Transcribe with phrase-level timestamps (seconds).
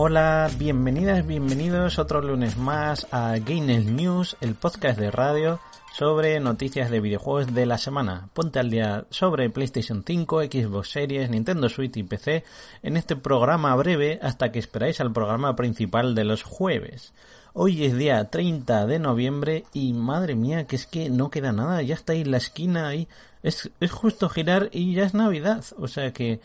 [0.00, 5.58] Hola, bienvenidas, bienvenidos otro lunes más a Gainers News, el podcast de radio
[5.92, 8.28] sobre noticias de videojuegos de la semana.
[8.32, 12.44] Ponte al día sobre PlayStation 5, Xbox Series, Nintendo Switch y PC
[12.84, 17.12] en este programa breve hasta que esperáis al programa principal de los jueves.
[17.52, 21.82] Hoy es día 30 de noviembre y madre mía que es que no queda nada,
[21.82, 23.08] ya está ahí la esquina ahí,
[23.42, 26.40] es, es justo girar y ya es Navidad, o sea que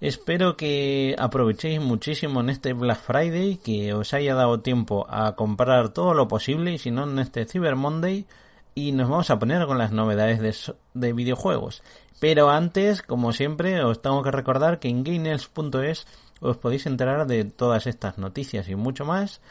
[0.00, 5.90] Espero que aprovechéis muchísimo en este Black Friday, que os haya dado tiempo a comprar
[5.90, 8.26] todo lo posible y si no en este Cyber Monday
[8.74, 11.82] y nos vamos a poner con las novedades de, de videojuegos.
[12.18, 16.06] Pero antes, como siempre, os tengo que recordar que en gainers.es
[16.40, 19.42] os podéis enterar de todas estas noticias y mucho más.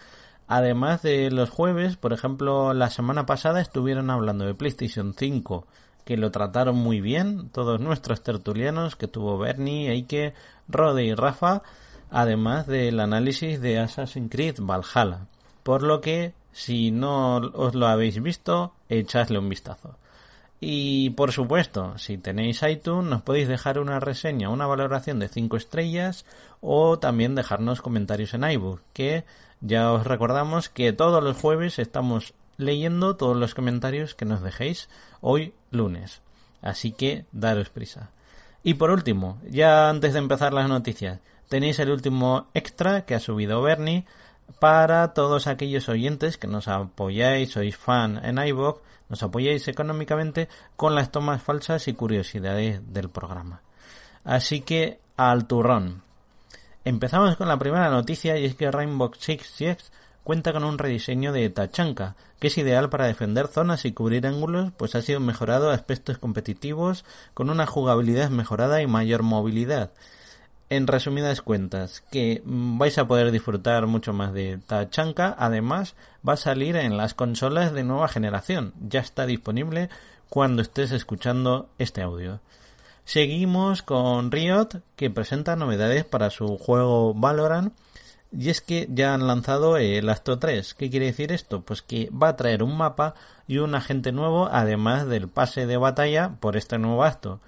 [0.47, 5.67] Además de los jueves, por ejemplo, la semana pasada estuvieron hablando de PlayStation 5
[6.09, 10.33] que lo trataron muy bien, todos nuestros tertulianos, que tuvo Bernie, Eike,
[10.67, 11.61] Rode y Rafa,
[12.09, 15.27] además del análisis de Assassin's Creed Valhalla.
[15.61, 19.97] Por lo que, si no os lo habéis visto, echadle un vistazo.
[20.59, 25.57] Y por supuesto, si tenéis iTunes, nos podéis dejar una reseña, una valoración de 5
[25.57, 26.25] estrellas
[26.59, 29.25] o también dejarnos comentarios en iBook, que
[29.61, 34.89] ya os recordamos que todos los jueves estamos leyendo todos los comentarios que nos dejéis
[35.21, 36.21] hoy lunes.
[36.61, 38.11] Así que daros prisa.
[38.63, 43.19] Y por último, ya antes de empezar las noticias, tenéis el último extra que ha
[43.21, 44.05] subido Bernie
[44.59, 50.95] para todos aquellos oyentes que nos apoyáis, sois fan en iVoox, nos apoyáis económicamente con
[50.95, 53.61] las tomas falsas y curiosidades del programa.
[54.25, 56.03] Así que al turrón.
[56.83, 59.83] Empezamos con la primera noticia y es que Rainbow Six Siege
[60.23, 64.71] cuenta con un rediseño de Tachanka, que es ideal para defender zonas y cubrir ángulos,
[64.77, 69.91] pues ha sido mejorado a aspectos competitivos, con una jugabilidad mejorada y mayor movilidad.
[70.69, 75.95] En resumidas cuentas, que vais a poder disfrutar mucho más de Tachanka, además
[76.27, 79.89] va a salir en las consolas de nueva generación, ya está disponible
[80.29, 82.39] cuando estés escuchando este audio.
[83.03, 87.73] Seguimos con Riot, que presenta novedades para su juego Valorant,
[88.31, 90.73] y es que ya han lanzado el Astro 3.
[90.75, 91.61] ¿Qué quiere decir esto?
[91.61, 93.15] Pues que va a traer un mapa
[93.47, 97.39] y un agente nuevo, además del pase de batalla por este nuevo acto.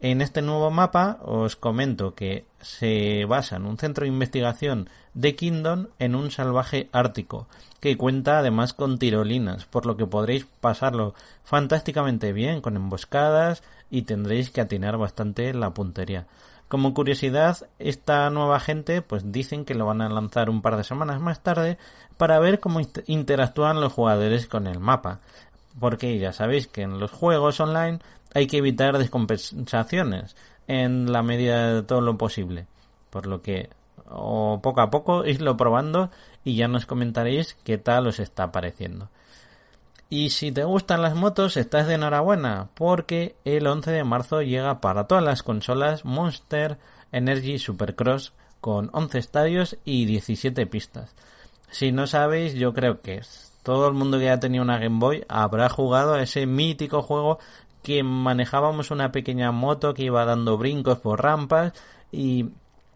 [0.00, 5.34] En este nuevo mapa os comento que se basa en un centro de investigación de
[5.34, 7.48] Kingdom en un salvaje ártico,
[7.80, 14.02] que cuenta además con tirolinas, por lo que podréis pasarlo fantásticamente bien con emboscadas y
[14.02, 16.26] tendréis que atinar bastante la puntería.
[16.68, 20.84] Como curiosidad, esta nueva gente pues dicen que lo van a lanzar un par de
[20.84, 21.78] semanas más tarde
[22.18, 25.20] para ver cómo interactúan los jugadores con el mapa.
[25.80, 28.00] Porque ya sabéis que en los juegos online
[28.34, 30.36] hay que evitar descompensaciones
[30.66, 32.66] en la medida de todo lo posible.
[33.08, 33.70] Por lo que
[34.10, 36.10] o poco a poco islo probando
[36.44, 39.08] y ya nos comentaréis qué tal os está pareciendo.
[40.10, 44.80] Y si te gustan las motos, estás de enhorabuena, porque el 11 de marzo llega
[44.80, 46.78] para todas las consolas Monster
[47.12, 48.32] Energy Supercross
[48.62, 51.14] con 11 estadios y 17 pistas.
[51.70, 53.20] Si no sabéis, yo creo que
[53.62, 57.38] todo el mundo que ha tenido una Game Boy habrá jugado a ese mítico juego
[57.82, 61.74] que manejábamos una pequeña moto que iba dando brincos por rampas
[62.10, 62.46] y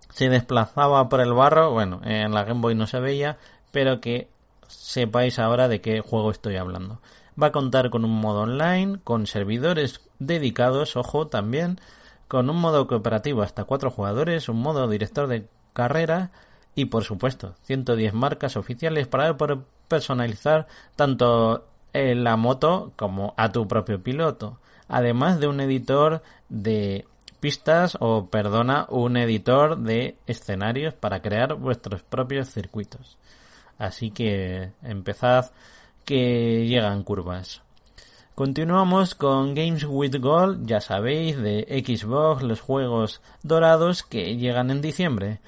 [0.08, 1.72] se desplazaba por el barro.
[1.72, 3.36] Bueno, en la Game Boy no se veía,
[3.70, 4.28] pero que
[4.68, 7.00] sepáis ahora de qué juego estoy hablando.
[7.40, 11.80] Va a contar con un modo online, con servidores dedicados, ojo también,
[12.28, 16.30] con un modo cooperativo hasta cuatro jugadores, un modo director de carrera
[16.74, 20.66] y por supuesto 110 marcas oficiales para poder personalizar
[20.96, 27.06] tanto la moto como a tu propio piloto, además de un editor de
[27.40, 33.18] pistas o perdona un editor de escenarios para crear vuestros propios circuitos.
[33.82, 35.50] Así que empezad
[36.05, 37.62] que llegan curvas.
[38.37, 44.82] Continuamos con Games with Gold, ya sabéis, de Xbox, los juegos dorados que llegan en
[44.82, 45.40] diciembre.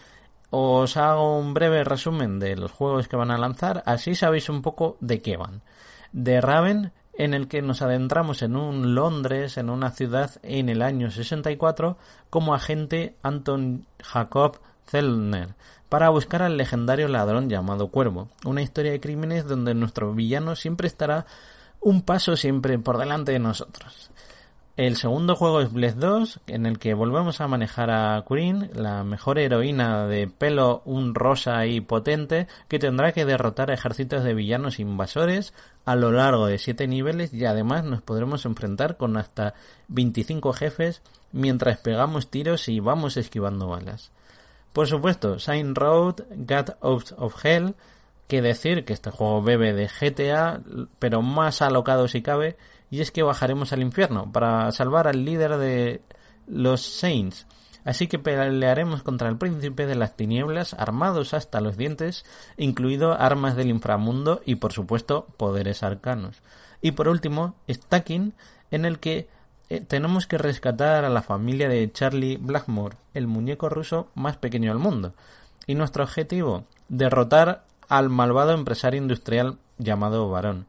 [0.51, 4.63] Os hago un breve resumen de los juegos que van a lanzar, así sabéis un
[4.63, 5.63] poco de qué van.
[6.11, 10.83] De Raven, en el que nos adentramos en un Londres, en una ciudad en el
[10.83, 11.99] año 64,
[12.31, 14.59] como agente Anton Jacob
[14.89, 15.55] Zellner,
[15.95, 18.27] para buscar al legendario ladrón llamado Cuervo.
[18.45, 21.25] Una historia de crímenes donde nuestro villano siempre estará
[21.79, 24.11] un paso siempre por delante de nosotros.
[24.77, 29.05] El segundo juego es Bless 2, en el que volvemos a manejar a Queen, la
[29.05, 34.81] mejor heroína de pelo un rosa y potente, que tendrá que derrotar ejércitos de villanos
[34.81, 35.55] invasores
[35.85, 39.55] a lo largo de 7 niveles y además nos podremos enfrentar con hasta
[39.87, 44.11] 25 jefes mientras pegamos tiros y vamos esquivando balas.
[44.75, 46.17] Por supuesto, Sign Road,
[46.49, 47.77] Get Out of Hell,
[48.27, 50.63] que decir que este juego bebe de GTA,
[50.99, 52.57] pero más alocado si cabe,
[52.91, 56.03] y es que bajaremos al infierno para salvar al líder de
[56.49, 57.47] los Saints.
[57.85, 62.25] Así que pelearemos contra el príncipe de las tinieblas armados hasta los dientes,
[62.57, 66.43] incluido armas del inframundo y por supuesto poderes arcanos.
[66.83, 68.35] Y por último, Stacking,
[68.73, 69.29] en el que
[69.69, 74.79] tenemos que rescatar a la familia de Charlie Blackmore, el muñeco ruso más pequeño del
[74.79, 75.15] mundo.
[75.67, 80.67] Y nuestro objetivo, derrotar al malvado empresario industrial llamado Barón.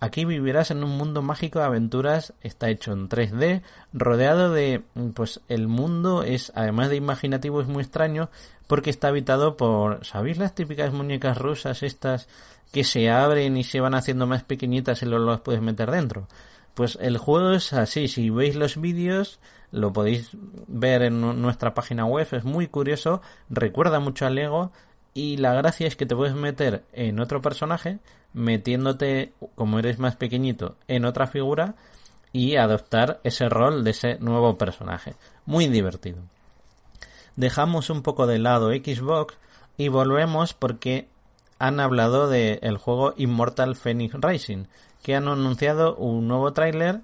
[0.00, 4.84] Aquí vivirás en un mundo mágico de aventuras, está hecho en 3D, rodeado de,
[5.14, 8.30] pues el mundo es, además de imaginativo, es muy extraño
[8.68, 12.28] porque está habitado por, ¿sabéis las típicas muñecas rusas estas
[12.70, 16.28] que se abren y se van haciendo más pequeñitas y luego las puedes meter dentro?
[16.78, 19.40] Pues el juego es así, si veis los vídeos,
[19.72, 20.30] lo podéis
[20.68, 23.20] ver en nuestra página web, es muy curioso,
[23.50, 24.70] recuerda mucho al Lego
[25.12, 27.98] y la gracia es que te puedes meter en otro personaje,
[28.32, 31.74] metiéndote, como eres más pequeñito, en otra figura
[32.32, 35.16] y adoptar ese rol de ese nuevo personaje.
[35.46, 36.22] Muy divertido.
[37.34, 39.34] Dejamos un poco de lado Xbox
[39.76, 41.08] y volvemos porque
[41.58, 44.64] han hablado del juego Immortal Phoenix Rising,
[45.02, 47.02] que han anunciado un nuevo tráiler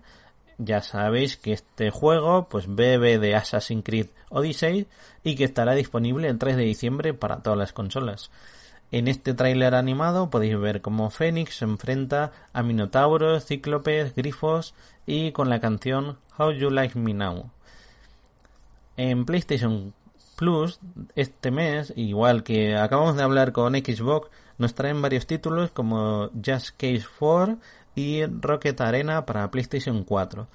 [0.59, 4.87] ya sabéis que este juego pues bebe de Assassin's Creed Odyssey
[5.25, 8.31] y que estará disponible el 3 de diciembre para todas las consolas.
[8.93, 14.75] En este tráiler animado podéis ver cómo Fénix se enfrenta a minotauros, cíclopes, grifos
[15.07, 17.51] y con la canción How You Like Me Now.
[18.97, 19.93] En PlayStation
[20.45, 20.79] Plus
[21.15, 26.77] este mes, igual que acabamos de hablar con Xbox, nos traen varios títulos como Just
[26.77, 27.57] Case 4
[27.95, 30.47] y Rocket Arena para PlayStation 4.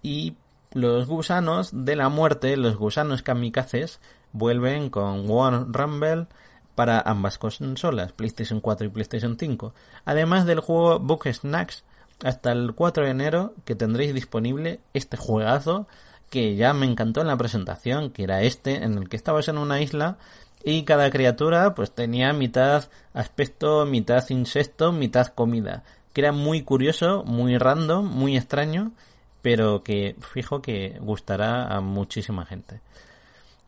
[0.00, 0.36] Y
[0.72, 4.00] los gusanos de la muerte, los gusanos kamikazes,
[4.32, 6.28] vuelven con War Rumble
[6.74, 9.74] para ambas consolas, PlayStation 4 y PlayStation 5.
[10.06, 11.84] Además del juego Book Snacks,
[12.24, 15.86] hasta el 4 de enero que tendréis disponible este juegazo
[16.30, 19.58] que ya me encantó en la presentación, que era este, en el que estabas en
[19.58, 20.18] una isla
[20.64, 25.84] y cada criatura pues tenía mitad aspecto, mitad insecto, mitad comida
[26.16, 28.92] que era muy curioso, muy random, muy extraño,
[29.42, 32.80] pero que fijo que gustará a muchísima gente.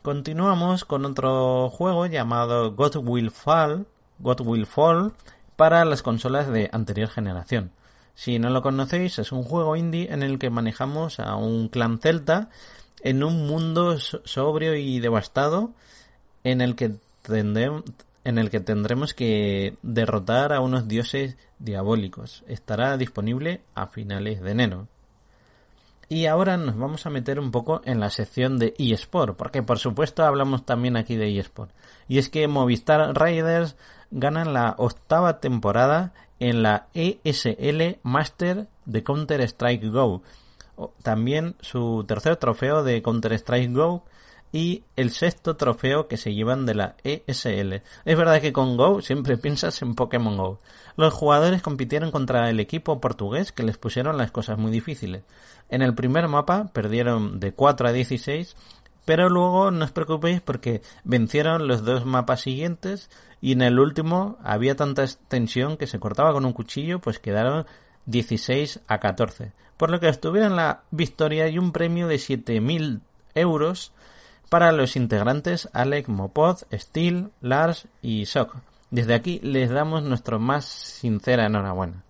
[0.00, 3.86] Continuamos con otro juego llamado God Will Fall,
[4.18, 5.12] God Will Fall
[5.56, 7.70] para las consolas de anterior generación.
[8.18, 12.00] Si no lo conocéis, es un juego indie en el que manejamos a un clan
[12.00, 12.50] celta
[13.00, 15.70] en un mundo sobrio y devastado
[16.42, 22.42] en el que tendremos que derrotar a unos dioses diabólicos.
[22.48, 24.88] Estará disponible a finales de enero.
[26.08, 29.78] Y ahora nos vamos a meter un poco en la sección de eSport, porque por
[29.78, 31.70] supuesto hablamos también aquí de eSport.
[32.08, 33.76] Y es que Movistar Riders
[34.10, 40.22] ganan la octava temporada en la ESL Master de Counter-Strike Go.
[41.02, 44.04] También su tercer trofeo de Counter-Strike Go
[44.52, 47.82] y el sexto trofeo que se llevan de la ESL.
[48.04, 50.60] Es verdad que con Go siempre piensas en Pokémon Go.
[50.96, 55.22] Los jugadores compitieron contra el equipo portugués que les pusieron las cosas muy difíciles.
[55.68, 58.56] En el primer mapa perdieron de 4 a 16,
[59.08, 63.08] pero luego no os preocupéis porque vencieron los dos mapas siguientes
[63.40, 67.64] y en el último había tanta tensión que se cortaba con un cuchillo, pues quedaron
[68.04, 69.52] 16 a 14.
[69.78, 73.00] Por lo que obtuvieron la victoria y un premio de 7000
[73.34, 73.94] euros
[74.50, 78.56] para los integrantes Alec, Mopod, Steel, Lars y Sok.
[78.90, 82.04] Desde aquí les damos nuestro más sincera enhorabuena.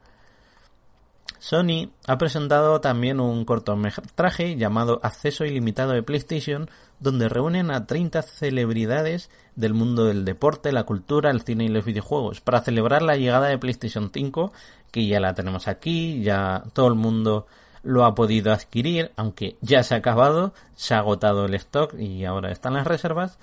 [1.48, 6.68] Sony ha presentado también un cortometraje llamado Acceso Ilimitado de PlayStation,
[7.00, 11.86] donde reúnen a 30 celebridades del mundo del deporte, la cultura, el cine y los
[11.86, 14.52] videojuegos, para celebrar la llegada de PlayStation 5,
[14.90, 17.46] que ya la tenemos aquí, ya todo el mundo
[17.82, 22.26] lo ha podido adquirir, aunque ya se ha acabado, se ha agotado el stock y
[22.26, 23.38] ahora están las reservas.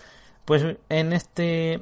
[0.46, 1.82] Pues en este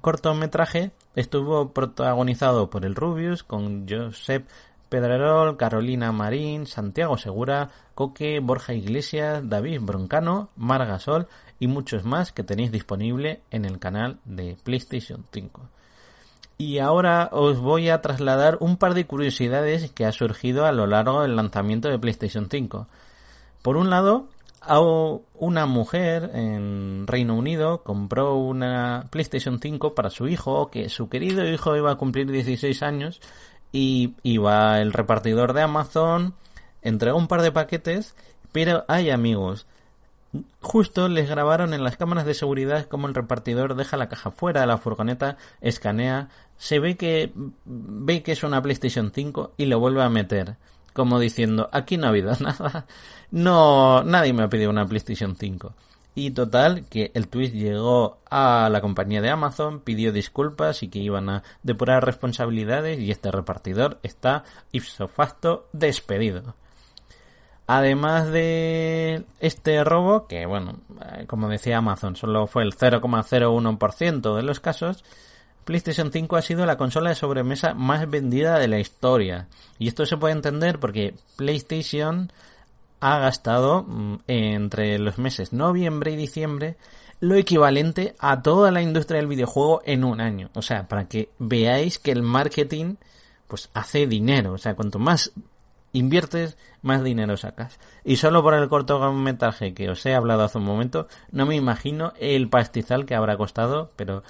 [0.00, 4.46] cortometraje estuvo protagonizado por el Rubius con Josep
[4.92, 12.42] Pedrerol, Carolina Marín, Santiago Segura, Coque, Borja Iglesias, David Broncano, Margasol y muchos más que
[12.42, 15.62] tenéis disponible en el canal de PlayStation 5.
[16.58, 20.86] Y ahora os voy a trasladar un par de curiosidades que ha surgido a lo
[20.86, 22.86] largo del lanzamiento de PlayStation 5.
[23.62, 24.28] Por un lado,
[25.34, 31.48] una mujer en Reino Unido compró una PlayStation 5 para su hijo, que su querido
[31.48, 33.22] hijo iba a cumplir 16 años
[33.72, 36.34] y iba el repartidor de Amazon,
[36.82, 38.14] entregó un par de paquetes,
[38.52, 39.66] pero hay amigos,
[40.60, 44.62] Justo les grabaron en las cámaras de seguridad como el repartidor deja la caja fuera
[44.62, 47.32] de la furgoneta, escanea, se ve que
[47.64, 50.56] ve que es una PlayStation 5 y lo vuelve a meter,
[50.94, 52.86] como diciendo, aquí no ha habido nada,
[53.30, 55.74] no, nadie me ha pedido una PlayStation 5.
[56.14, 60.98] Y total, que el tweet llegó a la compañía de Amazon, pidió disculpas y que
[60.98, 66.54] iban a depurar responsabilidades y este repartidor está ipso facto despedido.
[67.66, 70.80] Además de este robo, que bueno,
[71.12, 75.04] eh, como decía Amazon, solo fue el 0,01% de los casos,
[75.64, 79.48] PlayStation 5 ha sido la consola de sobremesa más vendida de la historia.
[79.78, 82.32] Y esto se puede entender porque PlayStation
[83.02, 86.76] ha gastado mm, entre los meses noviembre y diciembre
[87.20, 90.50] lo equivalente a toda la industria del videojuego en un año.
[90.54, 92.96] O sea, para que veáis que el marketing
[93.48, 94.54] pues hace dinero.
[94.54, 95.32] O sea, cuanto más
[95.92, 97.78] inviertes, más dinero sacas.
[98.04, 102.12] Y solo por el cortometraje que os he hablado hace un momento, no me imagino
[102.18, 104.22] el pastizal que habrá costado, pero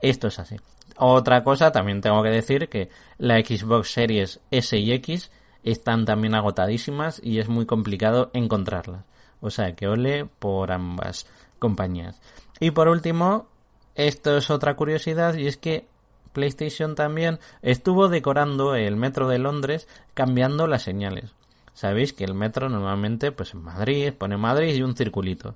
[0.00, 0.56] esto es así.
[0.96, 5.30] Otra cosa, también tengo que decir que la Xbox Series S y X
[5.64, 9.04] están también agotadísimas y es muy complicado encontrarlas.
[9.40, 11.26] O sea que ole por ambas
[11.58, 12.20] compañías.
[12.60, 13.48] Y por último,
[13.94, 15.86] esto es otra curiosidad y es que
[16.32, 21.34] PlayStation también estuvo decorando el metro de Londres cambiando las señales.
[21.74, 25.54] Sabéis que el metro normalmente, pues en Madrid, pone Madrid y un circulito.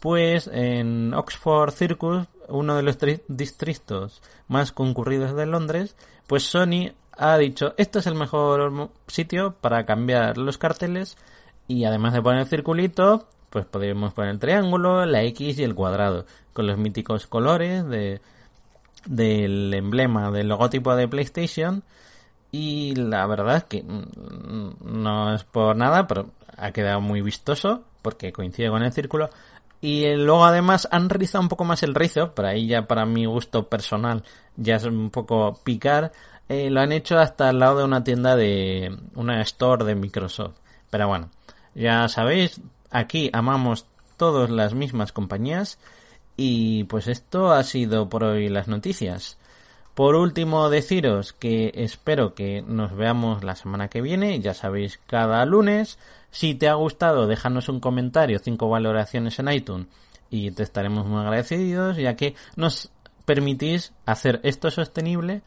[0.00, 5.96] Pues en Oxford Circus, uno de los distritos más concurridos de Londres,
[6.26, 11.16] pues Sony ha dicho, este es el mejor sitio para cambiar los carteles
[11.68, 15.74] y además de poner el circulito, pues podemos poner el triángulo, la X y el
[15.74, 18.20] cuadrado, con los míticos colores de
[19.06, 21.82] del emblema del logotipo de PlayStation.
[22.50, 28.32] Y la verdad es que no es por nada, pero ha quedado muy vistoso porque
[28.32, 29.30] coincide con el círculo.
[29.80, 33.26] Y luego además han rizado un poco más el rizo, para ahí ya para mi
[33.26, 34.22] gusto personal
[34.56, 36.12] ya es un poco picar,
[36.48, 40.56] eh, lo han hecho hasta al lado de una tienda de una store de Microsoft.
[40.90, 41.30] Pero bueno,
[41.74, 42.60] ya sabéis,
[42.90, 43.86] aquí amamos
[44.16, 45.78] todas las mismas compañías
[46.36, 49.38] y pues esto ha sido por hoy las noticias.
[49.94, 55.44] Por último, deciros que espero que nos veamos la semana que viene, ya sabéis, cada
[55.44, 55.98] lunes.
[56.32, 59.86] Si te ha gustado, déjanos un comentario, cinco valoraciones en iTunes
[60.30, 62.90] y te estaremos muy agradecidos, ya que nos
[63.24, 65.42] permitís hacer esto sostenible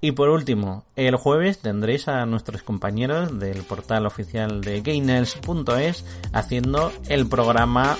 [0.00, 6.92] y por último, el jueves tendréis a nuestros compañeros del portal oficial de Gainers.es haciendo
[7.08, 7.96] el programa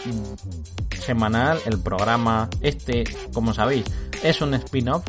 [1.01, 3.85] semanal, el programa este, como sabéis,
[4.23, 5.05] es un spin-off,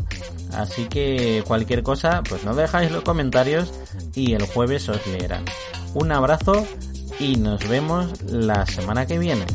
[0.54, 3.74] así que cualquier cosa, pues no dejáis los comentarios
[4.16, 5.44] y el jueves os leerán.
[5.94, 6.66] Un abrazo
[7.20, 9.46] y nos vemos la semana que viene.